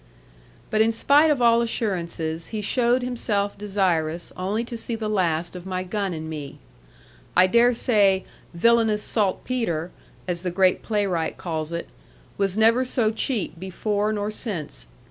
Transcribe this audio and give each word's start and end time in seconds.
But 0.71 0.81
in 0.81 0.91
spite 0.91 1.29
of 1.29 1.43
all 1.43 1.61
assurances, 1.61 2.47
he 2.47 2.59
showed 2.59 3.03
himself 3.03 3.55
desirous 3.55 4.33
only 4.35 4.63
to 4.63 4.75
see 4.75 4.95
the 4.95 5.07
last 5.07 5.55
of 5.55 5.67
my 5.67 5.83
gun 5.83 6.11
and 6.11 6.27
me. 6.27 6.57
I 7.37 7.45
dare 7.45 7.75
say 7.75 8.25
'villainous 8.55 9.03
saltpetre,' 9.03 9.91
as 10.27 10.41
the 10.41 10.49
great 10.49 10.81
playwright 10.81 11.37
calls 11.37 11.71
it, 11.71 11.87
was 12.35 12.57
never 12.57 12.83
so 12.83 13.11
cheap 13.11 13.59
before 13.59 14.11
nor 14.11 14.31
since. 14.31 14.87